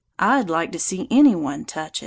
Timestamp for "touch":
1.63-1.99